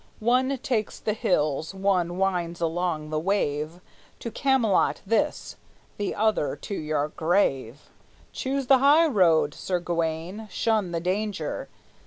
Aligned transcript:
One 0.19 0.57
takes 0.57 0.97
the 0.99 1.13
hills, 1.13 1.75
one 1.75 2.17
winds 2.17 2.59
along 2.59 3.11
the 3.11 3.19
wave; 3.19 3.79
To 4.21 4.31
Camelot 4.31 4.99
this, 5.05 5.57
the 5.97 6.15
other 6.15 6.55
to 6.55 6.73
your 6.73 7.09
grave! 7.09 7.87
Choose 8.33 8.65
the 8.65 8.79
high 8.79 9.05
road, 9.05 9.53
Sir 9.53 9.79
Gawayne; 9.79 10.47
shun 10.49 10.89
the 10.91 11.01
danger! 11.01 11.69